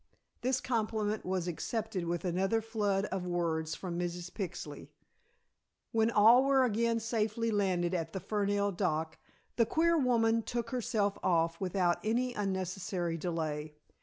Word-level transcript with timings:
This 0.41 0.59
compliment 0.59 1.23
was 1.23 1.47
accepted 1.47 2.05
with 2.05 2.25
another 2.25 2.59
flood 2.59 3.05
of 3.11 3.27
words 3.27 3.75
from 3.75 3.99
Mrs. 3.99 4.31
Pixley. 4.31 4.87
When 5.91 6.09
all 6.09 6.43
were 6.43 6.63
again 6.63 6.99
safely 6.99 7.51
landed 7.51 7.93
at 7.93 8.11
the 8.11 8.19
Fernell 8.19 8.71
dock, 8.75 9.19
the 9.57 9.65
queer 9.67 9.95
woman 9.95 10.41
took 10.41 10.71
herself 10.71 11.19
off 11.21 11.61
without 11.61 11.99
any 12.03 12.33
unnecessary 12.33 13.15
delay. 13.15 13.75